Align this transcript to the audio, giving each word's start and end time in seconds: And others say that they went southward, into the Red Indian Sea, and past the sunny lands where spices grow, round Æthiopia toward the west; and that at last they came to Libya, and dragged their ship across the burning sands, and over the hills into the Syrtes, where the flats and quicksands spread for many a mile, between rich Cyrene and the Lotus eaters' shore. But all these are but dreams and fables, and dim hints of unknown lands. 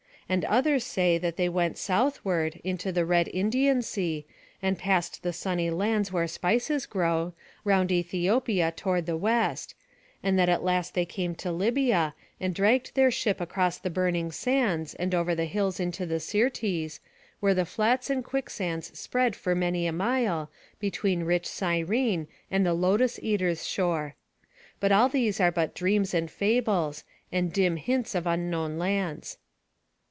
And 0.31 0.45
others 0.45 0.85
say 0.85 1.17
that 1.17 1.35
they 1.35 1.49
went 1.49 1.77
southward, 1.77 2.61
into 2.63 2.93
the 2.93 3.05
Red 3.05 3.27
Indian 3.33 3.81
Sea, 3.81 4.25
and 4.61 4.79
past 4.79 5.23
the 5.23 5.33
sunny 5.33 5.69
lands 5.69 6.13
where 6.13 6.25
spices 6.25 6.85
grow, 6.85 7.33
round 7.65 7.89
Æthiopia 7.89 8.73
toward 8.73 9.07
the 9.07 9.17
west; 9.17 9.75
and 10.23 10.39
that 10.39 10.47
at 10.47 10.63
last 10.63 10.93
they 10.93 11.03
came 11.03 11.35
to 11.35 11.51
Libya, 11.51 12.15
and 12.39 12.55
dragged 12.55 12.95
their 12.95 13.11
ship 13.11 13.41
across 13.41 13.77
the 13.77 13.89
burning 13.89 14.31
sands, 14.31 14.95
and 14.95 15.13
over 15.13 15.35
the 15.35 15.43
hills 15.43 15.81
into 15.81 16.05
the 16.05 16.21
Syrtes, 16.21 17.01
where 17.41 17.53
the 17.53 17.65
flats 17.65 18.09
and 18.09 18.23
quicksands 18.23 18.97
spread 18.97 19.35
for 19.35 19.53
many 19.53 19.85
a 19.85 19.91
mile, 19.91 20.49
between 20.79 21.23
rich 21.23 21.45
Cyrene 21.45 22.29
and 22.49 22.65
the 22.65 22.73
Lotus 22.73 23.19
eaters' 23.21 23.67
shore. 23.67 24.15
But 24.79 24.93
all 24.93 25.09
these 25.09 25.41
are 25.41 25.51
but 25.51 25.75
dreams 25.75 26.13
and 26.13 26.31
fables, 26.31 27.03
and 27.33 27.51
dim 27.51 27.75
hints 27.75 28.15
of 28.15 28.25
unknown 28.25 28.77
lands. 28.77 29.37